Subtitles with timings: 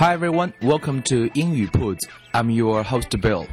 [0.00, 1.98] Hi everyone, welcome to 英语 Put.
[2.32, 3.46] I'm your host Bill.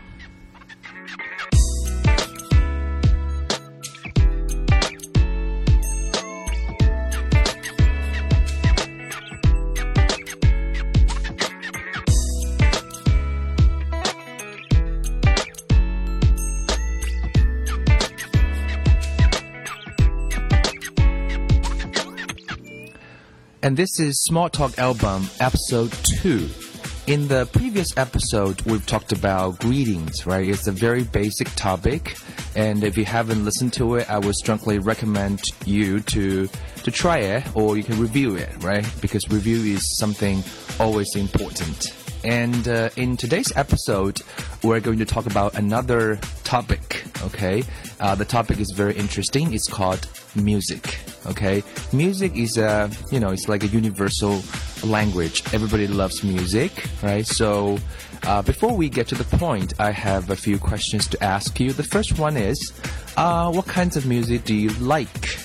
[23.64, 26.48] And this is Small Talk Album, episode 2.
[27.08, 30.48] In the previous episode, we've talked about greetings, right?
[30.48, 32.18] It's a very basic topic.
[32.56, 36.48] And if you haven't listened to it, I would strongly recommend you to,
[36.84, 38.86] to try it or you can review it, right?
[39.02, 40.44] Because review is something
[40.80, 41.96] always important.
[42.24, 44.22] And uh, in today's episode,
[44.64, 47.64] we're going to talk about another topic, okay?
[48.00, 49.54] Uh, the topic is very interesting.
[49.54, 51.64] It's called music, okay?
[51.94, 54.42] Music is a, you know, it's like a universal
[54.84, 55.44] language.
[55.54, 57.26] Everybody loves music, right?
[57.26, 57.78] So,
[58.24, 61.72] uh, before we get to the point, I have a few questions to ask you.
[61.72, 62.74] The first one is,
[63.16, 65.40] uh, what kinds of music do you like?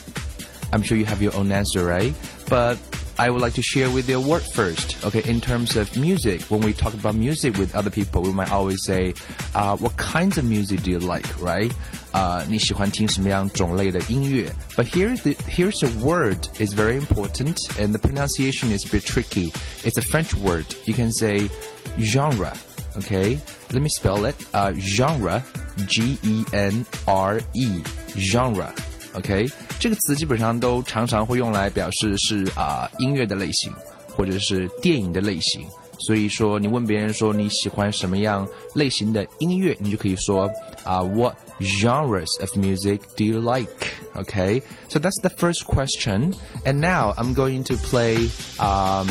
[0.73, 2.15] I'm sure you have your own answer, right?
[2.49, 2.79] But
[3.19, 5.05] I would like to share with you a word first.
[5.05, 8.51] Okay, in terms of music, when we talk about music with other people, we might
[8.51, 9.15] always say,
[9.55, 11.73] uh, "What kinds of music do you like?" Right?
[12.14, 14.52] Uh, 你喜欢听什么样种类的音乐?
[14.76, 19.06] But here's the here's a word is very important, and the pronunciation is a bit
[19.06, 19.52] tricky.
[19.84, 20.66] It's a French word.
[20.86, 21.50] You can say
[22.00, 22.54] genre.
[22.96, 23.38] Okay,
[23.72, 24.36] let me spell it.
[24.54, 25.44] Uh, genre,
[25.88, 27.84] G E N R E,
[28.18, 28.70] genre.
[29.14, 29.48] OK，
[29.80, 33.72] 这个词基本上都常常会用来表示是啊、呃、音乐的类型，
[34.16, 35.68] 或者是电影的类型。
[36.02, 40.50] 所以说，你问别人说你喜欢什么样类型的音乐，你就可以说
[40.84, 43.72] 啊、uh, What genres of music do you like?
[44.16, 46.34] Okay, so that's the first question.
[46.66, 49.08] And now I'm going to play um,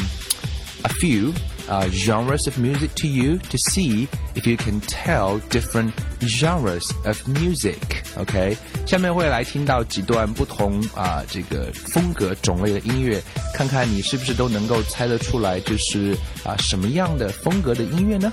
[0.84, 1.32] a few
[1.70, 7.16] uh, genres of music to you to see if you can tell different genres of
[7.26, 7.78] music.
[8.16, 8.56] OK，
[8.86, 13.22] 下面会来听到几段不同啊、呃、这个风格种类的音乐，
[13.54, 18.32] 看看你是不是都能够猜得出来，就是啊、呃、什么样的风格的音乐呢？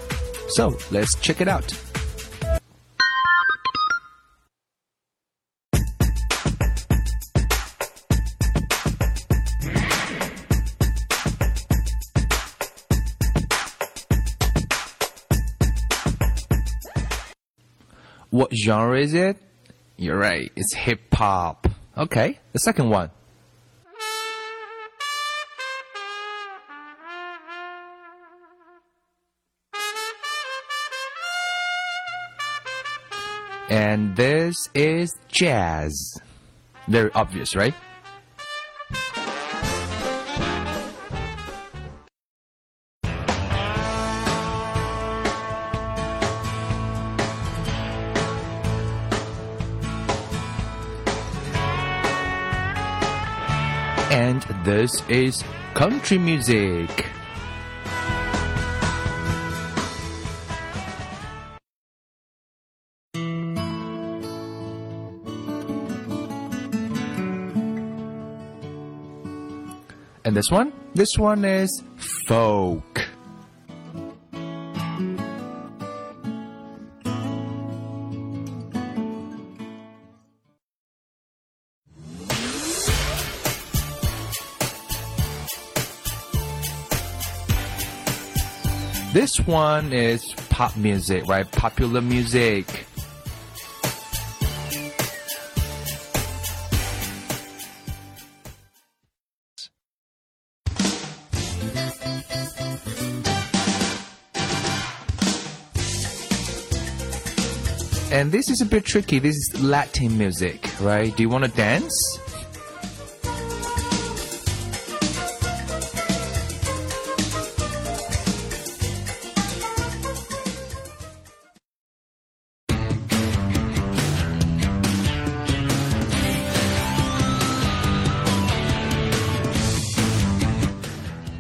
[0.49, 1.65] So let's check it out.
[18.38, 19.36] What genre is it?
[19.96, 21.66] You're right, it's hip hop.
[21.96, 23.10] Okay, the second one.
[33.68, 36.20] And this is jazz.
[36.86, 37.74] Very obvious, right?
[54.78, 55.42] This is
[55.74, 57.06] country music.
[70.24, 70.72] And this one?
[70.94, 71.82] This one is
[72.28, 72.97] folk.
[89.12, 91.50] This one is pop music, right?
[91.50, 92.66] Popular music.
[108.12, 109.18] And this is a bit tricky.
[109.18, 111.16] This is Latin music, right?
[111.16, 112.27] Do you want to dance?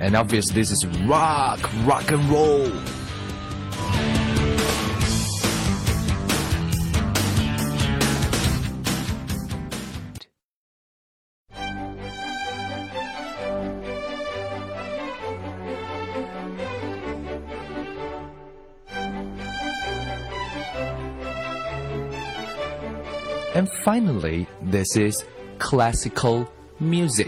[0.08, 2.72] And obviously, this is rock, rock and roll.
[23.54, 25.22] And finally, this is
[25.58, 26.50] classical
[26.80, 27.27] music.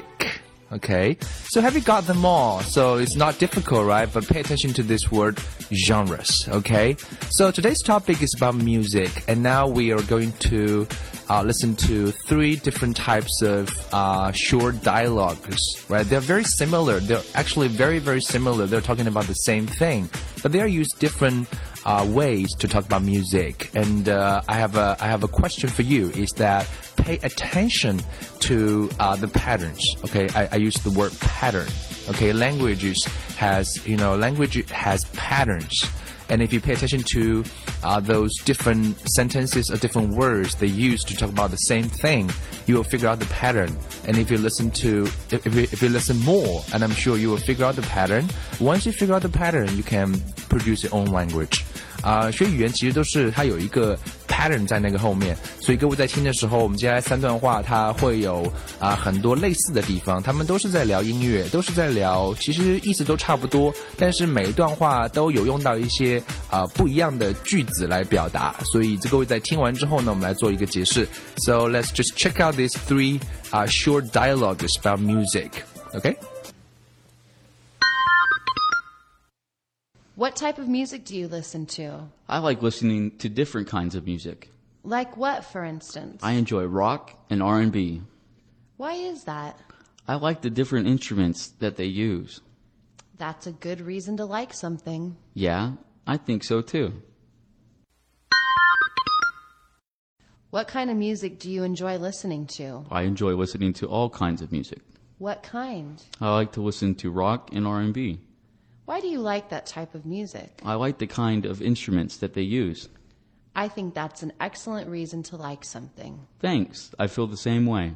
[0.72, 1.17] Okay,
[1.49, 2.61] so have you got them all?
[2.61, 4.08] So it's not difficult, right?
[4.12, 5.40] But pay attention to this word
[5.75, 6.49] genres.
[6.49, 6.94] Okay,
[7.31, 10.87] so today's topic is about music, and now we are going to
[11.28, 15.58] uh, listen to three different types of uh, short dialogues.
[15.88, 16.06] Right?
[16.06, 17.00] They're very similar.
[17.00, 18.66] They're actually very very similar.
[18.66, 20.08] They're talking about the same thing,
[20.40, 21.49] but they are used different
[21.84, 23.70] uh, ways to talk about music.
[23.75, 26.11] And uh, I have a I have a question for you.
[26.11, 26.69] Is that
[27.10, 28.01] pay attention
[28.39, 29.81] to uh, the patterns?
[30.06, 31.68] Okay, I, I use the word pattern.
[32.10, 33.04] Okay, languages
[33.38, 35.86] has you know language has patterns.
[36.27, 37.44] And if you pay attention to
[37.83, 42.31] uh, those different sentences or different words they use to talk about the same thing,
[42.66, 43.77] you will figure out the pattern.
[44.07, 47.16] And if you listen to, if, if, you, if you listen more, and I'm sure
[47.16, 48.27] you will figure out the pattern.
[48.60, 50.19] Once you figure out the pattern, you can
[50.50, 51.63] produce your own language.
[52.01, 53.98] 啊，学语言其实都是它有一个
[54.39, 71.07] pattern 在那个后面，所以各位在听的时候，我们接下来三段话，它会有啊很多类似的地方，他们都是在聊音乐，都是在聊，其实意思都差不多，但是每一段话都有用到一些啊不一样的句子来表达，所以这各位在听完之后呢，我们来做一个解释。
[71.38, 73.19] So let's just check out these three
[73.51, 75.51] uh short dialogues about music.
[75.94, 76.16] Okay.
[80.20, 82.11] What type of music do you listen to?
[82.28, 84.50] I like listening to different kinds of music.
[84.84, 86.20] Like what, for instance?
[86.22, 88.02] I enjoy rock and R&B.
[88.76, 89.58] Why is that?
[90.06, 92.43] I like the different instruments that they use.
[93.17, 95.17] That's a good reason to like something.
[95.32, 95.72] Yeah,
[96.06, 96.93] I think so too.
[100.50, 102.84] What kind of music do you enjoy listening to?
[102.90, 104.81] I enjoy listening to all kinds of music.
[105.16, 106.05] What kind?
[106.20, 108.20] I like to listen to rock and R&B.
[108.90, 110.60] Why do you like that type of music?
[110.64, 112.88] I like the kind of instruments that they use.
[113.54, 116.26] I think that's an excellent reason to like something.
[116.40, 116.92] Thanks.
[116.98, 117.92] I feel the same way.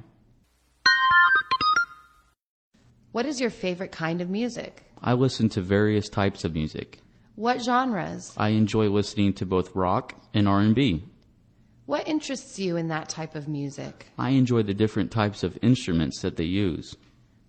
[3.11, 4.85] What is your favorite kind of music?
[5.03, 7.01] I listen to various types of music.
[7.35, 8.33] What genres?
[8.37, 11.03] I enjoy listening to both rock and R&B.
[11.87, 14.07] What interests you in that type of music?
[14.17, 16.95] I enjoy the different types of instruments that they use.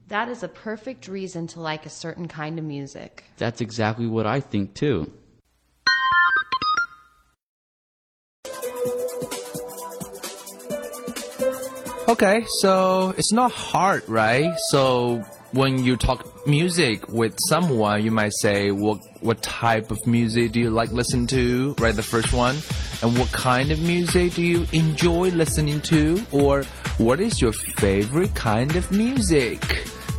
[0.08, 3.24] That is a perfect reason to like a certain kind of music.
[3.38, 5.12] That's exactly what I think too.
[12.08, 14.54] Okay, so it's not hard, right?
[14.70, 15.24] So
[15.54, 20.60] when you talk music with someone, you might say, "What what type of music do
[20.60, 22.58] you like listen to?" Right, the first one,
[23.02, 26.64] and what kind of music do you enjoy listening to, or
[27.00, 29.60] what is your favorite kind of music?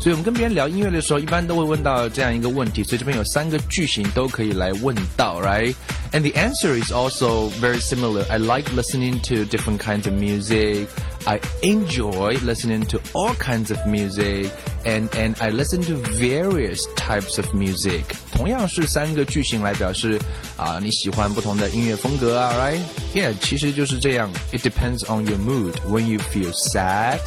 [0.05, 2.83] 所以我们跟别人聊音乐的时候，一般都会问到这样一个问题。
[2.83, 8.25] 所以这边有三个句型都可以来问到，right？And the answer is also very similar.
[8.29, 10.87] I like listening to different kinds of music.
[11.23, 14.49] I enjoy listening to all kinds of music,
[14.83, 18.01] and and I listen to various types of music.
[18.33, 20.19] 同样是三个句型来表示
[20.57, 24.31] 啊你喜欢不同的音乐风格啊，right？Yeah，其实就是这样。
[24.51, 25.73] It depends on your mood.
[25.87, 27.19] When you feel sad,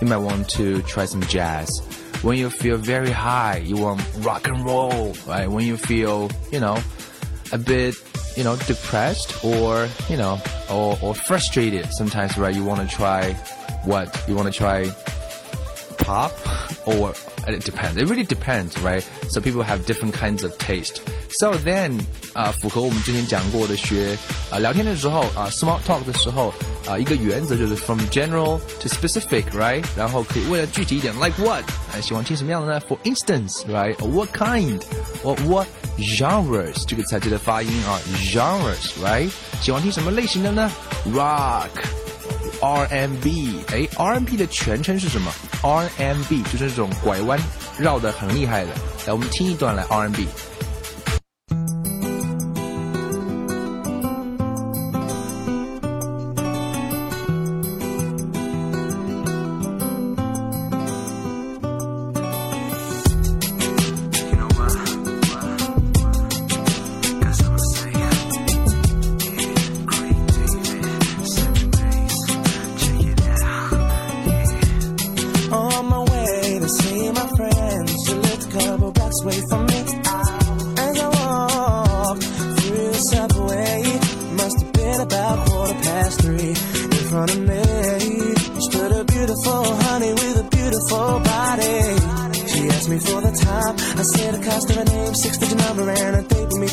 [0.00, 1.68] you might want to try some jazz
[2.21, 5.49] when you feel very high, you want rock and roll, right?
[5.49, 6.77] When you feel, you know,
[7.51, 7.95] a bit,
[8.37, 10.39] you know, depressed or, you know,
[10.69, 12.55] or, or frustrated sometimes, right?
[12.55, 13.33] You want to try
[13.83, 14.23] what?
[14.27, 14.85] You want to try
[16.00, 16.32] pop
[16.84, 17.12] or
[17.46, 17.96] it depends.
[17.96, 19.04] It really depends, right?
[19.28, 21.00] So people have different kinds of taste.
[21.30, 22.00] So then,
[22.32, 24.16] 啊、uh,，符合我们之前讲过的学
[24.50, 26.48] 啊、uh, 聊天的时候啊、uh, small talk 的时候
[26.86, 29.84] 啊、uh, 一个原则就是 from general to specific, right?
[29.96, 31.64] 然后可以为了具体一点，like what？
[31.94, 32.80] 哎，喜欢听什么样的呢？
[32.88, 33.96] For instance, right?
[34.06, 34.80] What kind?
[35.22, 35.66] Or what
[35.98, 36.84] genres？
[36.86, 39.30] 这个才记得发音啊，genres, right?
[39.60, 40.70] 喜欢听什么类型的呢？
[41.12, 41.99] Rock。
[42.61, 45.31] RMB，哎，RMB 的全称是什么
[45.63, 47.39] ？RMB 就是这种拐弯
[47.77, 48.69] 绕的很厉害的。
[49.07, 50.27] 来，我们听一段来，RMB。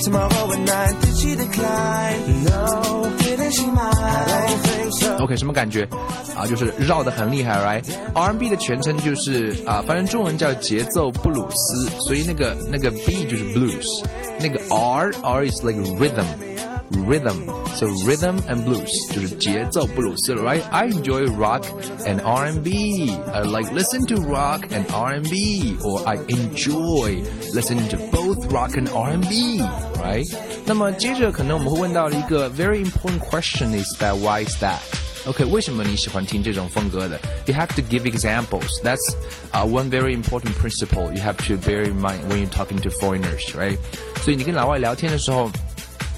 [0.07, 0.95] tomorrow at nine.
[1.01, 2.43] Did she decline?
[2.43, 3.95] No, didn't she mind?
[3.97, 5.17] I don't think so.
[5.23, 5.87] OK，什么感觉
[6.35, 6.45] 啊？
[6.47, 14.03] 就是绕的很厉害，right？R&B 的全称就是啊，翻成中文叫节奏布鲁斯，所以那个那个 B 就是 blues，
[14.39, 17.47] 那个 R R is like rhythm。rhythm.
[17.75, 20.61] So rhythm and blues 就是节奏布鲁斯，right?
[20.69, 21.63] I enjoy rock
[22.05, 23.17] and R&B.
[23.33, 28.87] I like listen to rock and R&B, or I enjoy listening to both rock and
[28.93, 29.63] R&B,
[30.01, 30.25] right?
[30.65, 34.79] 那么接着可能我们会问到一个 very important question is that why is that?
[35.25, 37.19] OK，为什么你喜欢听这种风格的？
[37.45, 38.67] You have to give examples.
[38.83, 39.15] That's
[39.53, 42.89] uh, one very important principle you have to bear in mind when you're talking to
[42.89, 43.77] foreigners, right?
[44.23, 45.49] 所以你跟老外聊天的时候。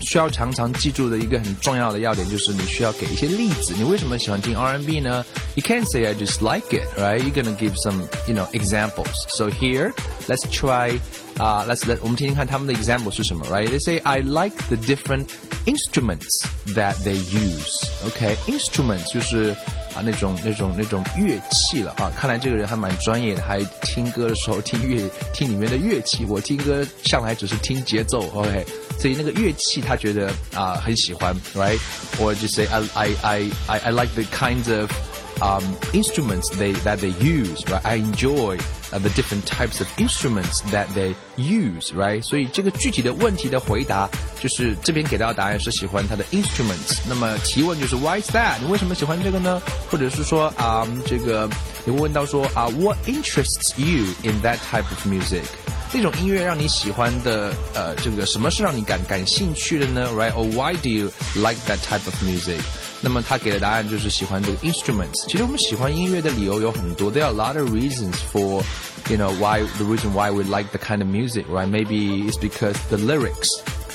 [0.01, 3.73] 需要常常记住的一个很重要的要点就是你需要给一些例子。
[3.77, 5.25] 你为什么喜欢听 R&B 呢？
[5.55, 7.19] You can't say I just like it, right?
[7.21, 9.13] You're gonna give some, you know, examples.
[9.29, 9.93] So here,
[10.27, 10.99] let's try.
[11.37, 13.67] Uh, let's let 我们听听看他们的 example 是什么，right?
[13.67, 15.27] They say I like the different
[15.65, 17.67] instruments that they use.
[18.05, 19.49] OK, instruments 就是
[19.93, 22.09] 啊那种那种那种乐器了啊。
[22.17, 26.25] 看来这个人还蛮专业的，还听歌的时候听乐听里面的乐器。
[26.25, 28.65] 我听歌向来只是听节奏，OK。
[28.99, 34.89] 所以那个乐器他觉得啊、呃、很喜欢，right？Or just say I I I I like the kinds of
[35.41, 37.81] um, instruments they that they use, right?
[37.83, 38.57] I enjoy
[38.93, 42.23] uh, the different types of instruments that they use, right?
[42.23, 44.09] 所以这个具体的问题的回答
[44.39, 46.99] 就是这边给到的答案是喜欢它的 instruments。
[47.07, 48.59] 那么提问就是 Why is that？
[48.61, 49.61] 你为什么喜欢这个呢？
[49.91, 51.49] 或者是说啊、um, 这个
[51.83, 55.43] 你会问到说啊、uh, What interests you in that type of music？
[55.93, 60.09] 那种音乐让你喜欢的，呃，这个什么是让你感感兴趣的呢？
[60.13, 60.33] Right?
[60.33, 62.59] Or why do you like that type of music?
[63.01, 65.25] 那么他给的答案就是喜欢这个 instruments。
[65.27, 68.63] 其实我们喜欢音乐的理由有很多，there are a lot of reasons for,
[69.09, 71.67] you know, why the reason why we like the kind of music, right?
[71.67, 73.47] Maybe it's because the lyrics,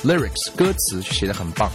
[0.05, 1.71] lyrics 歌词写的很棒，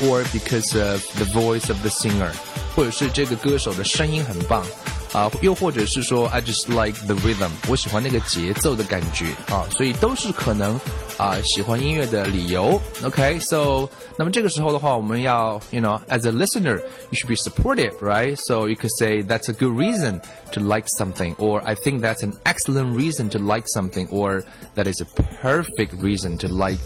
[0.00, 2.30] or because of the voice of the singer，
[2.76, 4.64] 或者是这个歌手的声音很棒。
[5.12, 10.78] 啊，又或者是说，I just like the rhythm，我喜欢那个节奏的感觉啊，所以都是可能
[11.16, 12.80] 啊喜欢音乐的理由。
[13.02, 20.20] OK，so，那么这个时候的话，我们要，you know，as a listener，you should be supportive，right？So you could say that's a good reason
[20.52, 24.42] to like something，or I think that's an excellent reason to like something，or
[24.74, 25.06] that is a
[25.40, 26.78] perfect reason to like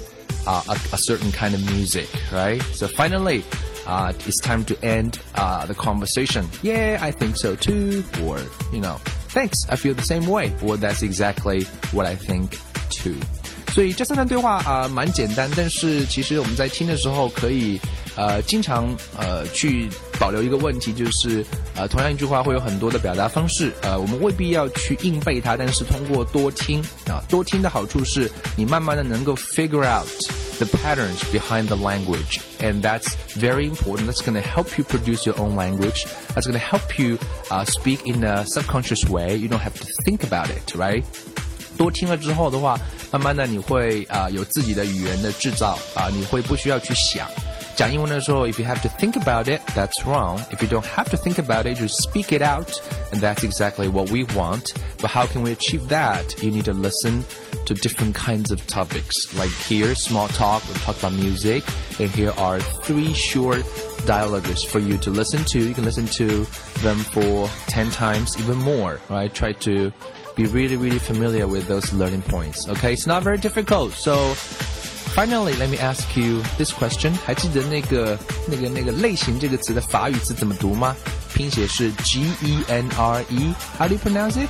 [0.46, 3.42] uh, a, a certain kind of music，right？So finally
[3.86, 6.44] uh, it's time to end uh, the conversation.
[6.62, 8.04] Yeah, I think so too.
[8.24, 8.38] Or,
[8.72, 10.52] you know, thanks, I feel the same way.
[10.62, 12.58] Or that's exactly what I think
[12.90, 13.16] too.
[13.72, 17.78] 所以这三段对话啊，蛮、呃、简单，但是其实我们在听的时候可以
[18.16, 30.08] 呃经常呃去保留一个问题，就是呃同样一句话会有很多的表达方式，呃我们未必要去硬背它，但是通过多听啊，多听的好处是你慢慢的能够 figure out。
[30.58, 32.40] the patterns behind the language.
[32.60, 34.06] And that's very important.
[34.06, 36.04] That's going to help you produce your own language.
[36.34, 37.18] That's going to help you
[37.50, 39.34] uh, speak in a subconscious way.
[39.36, 41.04] You don't have to think about it, right?
[41.78, 42.78] 多听了之后的话，
[43.10, 47.26] 慢慢的你会啊、呃、有自己的语言的制造啊、呃，你会不需要去想。
[47.74, 50.38] 讲英文的时候，if you have to think about it, that's wrong.
[50.50, 52.78] If you don't have to think about it, just speak it out,
[53.10, 54.74] and that's exactly what we want.
[54.98, 56.42] But how can we achieve that?
[56.42, 57.24] You need to listen
[57.66, 59.34] to different kinds of topics.
[59.36, 61.64] Like here, small talk, we talk about music,
[61.98, 63.64] and here are three short
[64.06, 65.58] dialogues for you to listen to.
[65.58, 66.46] You can listen to
[66.82, 69.32] them for 10 times, even more, right?
[69.32, 69.92] Try to
[70.36, 72.68] be really, really familiar with those learning points.
[72.68, 73.92] Okay, it's not very difficult.
[73.92, 74.34] So
[75.10, 77.12] Finally, let me ask you this question.
[77.26, 78.16] 还记得那个
[78.46, 80.94] 那个那个类型这个词的法语词怎么读吗？
[81.34, 83.52] 拼写是 G E N R E.
[83.76, 84.48] How do you pronounce it?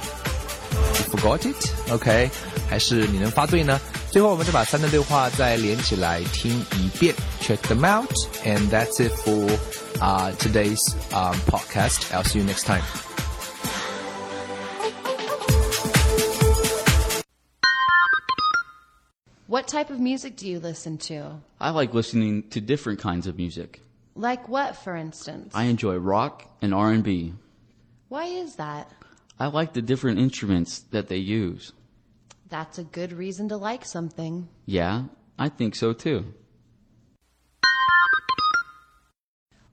[0.71, 1.57] You forgot it?
[1.91, 2.31] OK，
[2.69, 3.81] 还是你能发对呢？
[4.11, 8.11] 最后，我们再把三段对话再连起来听一遍，check them out.
[8.45, 9.49] And that's it for
[10.01, 10.81] uh, today's
[11.13, 12.13] um, podcast.
[12.13, 12.83] I'll see you next time.
[19.47, 21.41] What type of music do you listen to?
[21.61, 23.81] I like listening to different kinds of music.
[24.15, 25.53] Like what, for instance?
[25.55, 27.35] I enjoy rock and R&B.
[28.09, 28.91] Why is that?
[29.41, 31.73] I like the different instruments that they use.
[32.50, 34.48] That's a good reason to like something.
[34.66, 35.06] Yeah,
[35.38, 36.34] I think so too.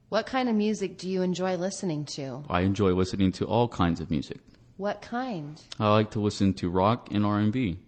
[0.08, 2.44] What kind of music do you enjoy listening to?
[2.50, 4.40] I enjoy listening to all kinds of music.
[4.76, 5.60] What kind?
[5.78, 7.78] I like to listen to rock and R&B.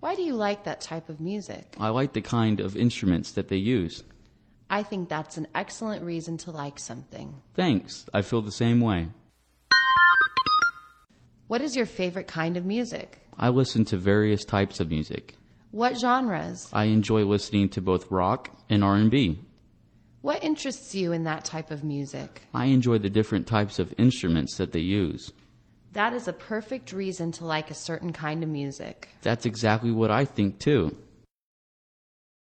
[0.00, 1.74] Why do you like that type of music?
[1.78, 4.04] I like the kind of instruments that they use.
[4.70, 7.34] I think that's an excellent reason to like something.
[7.54, 8.06] Thanks.
[8.14, 9.08] I feel the same way.
[11.48, 13.20] What is your favorite kind of music?
[13.38, 15.34] I listen to various types of music.
[15.70, 16.68] What genres?
[16.74, 19.38] I enjoy listening to both rock and R&B.
[20.20, 22.42] What interests you in that type of music?
[22.52, 25.32] I enjoy the different types of instruments that they use.
[25.94, 29.08] That is a perfect reason to like a certain kind of music.
[29.22, 30.94] That's exactly what I think too.